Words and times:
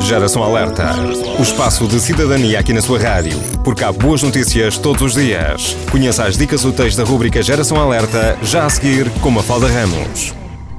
Geração 0.00 0.42
Alerta. 0.42 0.94
O 1.38 1.42
espaço 1.42 1.86
de 1.88 1.98
cidadania 1.98 2.60
aqui 2.60 2.72
na 2.72 2.80
sua 2.80 2.98
rádio. 2.98 3.38
Porque 3.64 3.82
há 3.82 3.92
boas 3.92 4.22
notícias 4.22 4.78
todos 4.78 5.02
os 5.02 5.14
dias. 5.14 5.74
Conheça 5.90 6.24
as 6.24 6.36
dicas 6.36 6.64
úteis 6.64 6.94
da 6.94 7.04
rubrica 7.04 7.42
Geração 7.42 7.80
Alerta, 7.80 8.38
já 8.42 8.64
a 8.64 8.70
seguir 8.70 9.10
com 9.20 9.30
Mafalda 9.30 9.66
Ramos. 9.66 10.32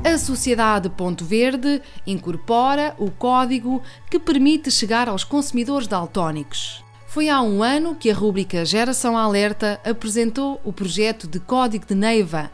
A 0.03 0.17
Sociedade 0.17 0.89
Ponto 0.89 1.25
Verde 1.25 1.81
incorpora 2.05 2.95
o 2.97 3.11
código 3.11 3.81
que 4.09 4.19
permite 4.19 4.71
chegar 4.71 5.09
aos 5.09 5.23
consumidores 5.23 5.87
daltónicos. 5.87 6.83
Foi 7.07 7.29
há 7.29 7.41
um 7.41 7.61
ano 7.63 7.95
que 7.95 8.09
a 8.09 8.15
rúbrica 8.15 8.63
Geração 8.63 9.17
Alerta 9.17 9.79
apresentou 9.83 10.61
o 10.63 10.71
projeto 10.71 11.27
de 11.27 11.39
Código 11.39 11.85
de 11.85 11.95
Neiva, 11.95 12.51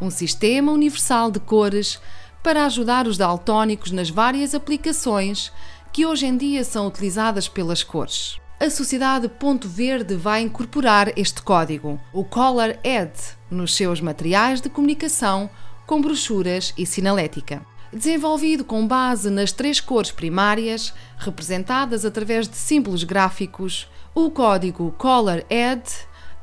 um 0.00 0.10
sistema 0.10 0.72
universal 0.72 1.30
de 1.30 1.38
cores 1.40 1.98
para 2.42 2.64
ajudar 2.64 3.06
os 3.06 3.18
daltónicos 3.18 3.90
nas 3.92 4.10
várias 4.10 4.54
aplicações 4.54 5.52
que 5.92 6.06
hoje 6.06 6.26
em 6.26 6.36
dia 6.36 6.64
são 6.64 6.86
utilizadas 6.86 7.48
pelas 7.48 7.82
cores. 7.82 8.38
A 8.58 8.68
Sociedade 8.68 9.28
Ponto 9.28 9.66
Verde 9.66 10.14
vai 10.14 10.42
incorporar 10.42 11.12
este 11.18 11.42
código, 11.42 11.98
o 12.12 12.22
Color 12.22 12.76
Ed, 12.84 13.12
nos 13.50 13.74
seus 13.74 14.00
materiais 14.00 14.60
de 14.60 14.68
comunicação 14.68 15.48
com 15.86 16.00
brochuras 16.00 16.72
e 16.76 16.84
sinalética. 16.84 17.64
Desenvolvido 17.92 18.64
com 18.64 18.86
base 18.86 19.30
nas 19.30 19.50
três 19.50 19.80
cores 19.80 20.12
primárias, 20.12 20.94
representadas 21.18 22.04
através 22.04 22.46
de 22.46 22.56
símbolos 22.56 23.02
gráficos, 23.02 23.88
o 24.14 24.30
código 24.30 24.94
Color 24.98 25.44
Ed 25.50 25.82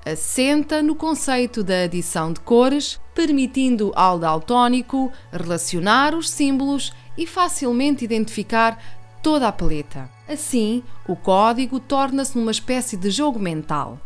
assenta 0.05 0.81
no 0.81 0.95
conceito 0.95 1.63
da 1.63 1.83
adição 1.83 2.33
de 2.33 2.39
cores, 2.39 2.99
permitindo 3.13 3.91
ao 3.95 4.17
daltónico 4.17 5.11
relacionar 5.31 6.15
os 6.15 6.29
símbolos 6.29 6.91
e 7.17 7.27
facilmente 7.27 8.05
identificar 8.05 8.77
toda 9.21 9.47
a 9.47 9.51
paleta. 9.51 10.09
Assim, 10.27 10.83
o 11.07 11.15
código 11.15 11.79
torna-se 11.79 12.37
numa 12.37 12.51
espécie 12.51 12.97
de 12.97 13.09
jogo 13.09 13.39
mental, 13.39 13.99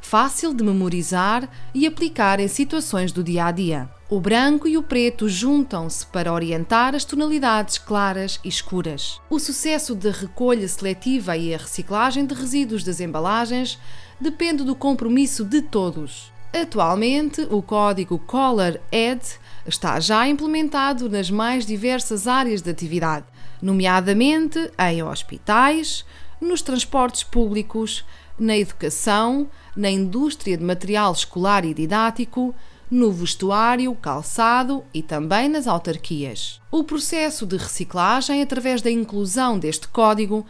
fácil 0.00 0.54
de 0.54 0.62
memorizar 0.62 1.48
e 1.74 1.86
aplicar 1.86 2.38
em 2.38 2.48
situações 2.48 3.10
do 3.10 3.24
dia 3.24 3.46
a 3.46 3.50
dia. 3.50 3.88
O 4.08 4.20
branco 4.20 4.68
e 4.68 4.76
o 4.76 4.82
preto 4.82 5.28
juntam-se 5.28 6.06
para 6.06 6.32
orientar 6.32 6.94
as 6.94 7.04
tonalidades 7.04 7.78
claras 7.78 8.38
e 8.44 8.48
escuras. 8.48 9.20
O 9.30 9.40
sucesso 9.40 9.94
da 9.94 10.10
recolha 10.10 10.68
seletiva 10.68 11.36
e 11.36 11.54
a 11.54 11.58
reciclagem 11.58 12.26
de 12.26 12.34
resíduos 12.34 12.84
das 12.84 13.00
embalagens 13.00 13.78
depende 14.20 14.62
do 14.62 14.74
compromisso 14.74 15.44
de 15.44 15.62
todos. 15.62 16.32
Atualmente, 16.52 17.40
o 17.50 17.60
código 17.60 18.16
Color 18.16 18.78
Ed 18.92 19.20
está 19.66 19.98
já 20.00 20.26
implementado 20.28 21.08
nas 21.08 21.30
mais 21.30 21.64
diversas 21.64 22.26
áreas 22.26 22.62
de 22.62 22.70
atividade, 22.70 23.26
nomeadamente 23.60 24.70
em 24.78 25.02
hospitais, 25.02 26.04
nos 26.40 26.62
transportes 26.62 27.22
públicos, 27.22 28.04
na 28.38 28.56
educação, 28.56 29.48
na 29.76 29.90
indústria 29.90 30.56
de 30.56 30.64
material 30.64 31.12
escolar 31.12 31.64
e 31.64 31.72
didático, 31.72 32.54
no 32.90 33.10
vestuário, 33.10 33.94
calçado 33.94 34.84
e 34.92 35.02
também 35.02 35.48
nas 35.48 35.66
autarquias. 35.66 36.60
O 36.70 36.84
processo 36.84 37.46
de 37.46 37.56
reciclagem, 37.56 38.42
através 38.42 38.82
da 38.82 38.90
inclusão 38.90 39.58
deste 39.58 39.88
código, 39.88 40.44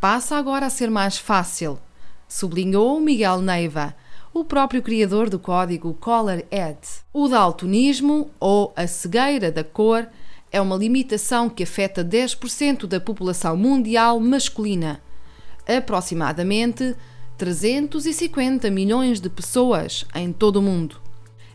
passa 0.00 0.36
agora 0.36 0.66
a 0.66 0.70
ser 0.70 0.90
mais 0.90 1.16
fácil, 1.16 1.78
sublinhou 2.28 3.00
Miguel 3.00 3.40
Neiva, 3.40 3.94
o 4.38 4.44
próprio 4.44 4.82
criador 4.82 5.30
do 5.30 5.38
código 5.38 5.94
Color 5.94 6.44
Ed. 6.50 6.78
O 7.10 7.26
daltonismo, 7.26 8.30
ou 8.38 8.70
a 8.76 8.86
cegueira 8.86 9.50
da 9.50 9.64
cor, 9.64 10.06
é 10.52 10.60
uma 10.60 10.76
limitação 10.76 11.48
que 11.48 11.62
afeta 11.62 12.04
10% 12.04 12.86
da 12.86 13.00
população 13.00 13.56
mundial 13.56 14.20
masculina, 14.20 15.00
aproximadamente 15.66 16.94
350 17.38 18.70
milhões 18.70 19.20
de 19.20 19.30
pessoas 19.30 20.04
em 20.14 20.30
todo 20.34 20.56
o 20.56 20.62
mundo. 20.62 21.00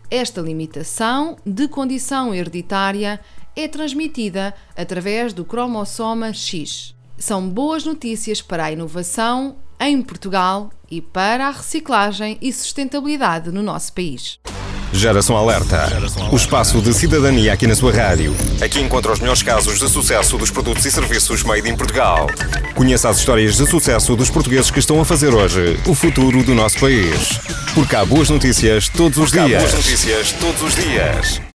Esta 0.09 0.41
limitação 0.41 1.37
de 1.45 1.67
condição 1.67 2.33
hereditária 2.33 3.19
é 3.55 3.67
transmitida 3.67 4.55
através 4.75 5.33
do 5.33 5.45
cromossoma 5.45 6.33
X. 6.33 6.95
São 7.15 7.47
boas 7.47 7.85
notícias 7.85 8.41
para 8.41 8.65
a 8.65 8.71
inovação 8.71 9.57
em 9.79 10.01
Portugal 10.01 10.71
e 10.91 11.01
para 11.01 11.47
a 11.47 11.51
reciclagem 11.51 12.37
e 12.41 12.51
sustentabilidade 12.51 13.49
no 13.49 13.63
nosso 13.63 13.93
país. 13.93 14.37
Geração 14.93 15.37
Alerta. 15.37 15.87
O 16.31 16.35
espaço 16.35 16.81
de 16.81 16.93
cidadania 16.93 17.53
aqui 17.53 17.65
na 17.65 17.75
sua 17.75 17.93
rádio. 17.93 18.35
Aqui 18.61 18.81
encontra 18.81 19.13
os 19.13 19.19
melhores 19.19 19.41
casos 19.41 19.79
de 19.79 19.87
sucesso 19.87 20.37
dos 20.37 20.51
produtos 20.51 20.85
e 20.85 20.91
serviços 20.91 21.43
made 21.43 21.69
in 21.69 21.77
Portugal. 21.77 22.27
Conheça 22.75 23.09
as 23.09 23.17
histórias 23.17 23.55
de 23.55 23.65
sucesso 23.65 24.15
dos 24.17 24.29
portugueses 24.29 24.69
que 24.69 24.79
estão 24.79 24.99
a 24.99 25.05
fazer 25.05 25.33
hoje 25.33 25.79
o 25.87 25.95
futuro 25.95 26.43
do 26.43 26.53
nosso 26.53 26.79
país. 26.79 27.39
Porque 27.73 27.95
há 27.95 28.03
boas 28.03 28.29
notícias 28.29 28.89
todos 28.89 29.17
os 29.17 29.31
dias. 29.31 29.53
Há 29.53 29.59
boas 29.59 29.73
notícias 29.73 30.33
todos 30.33 30.61
os 30.61 30.75
dias. 30.75 31.50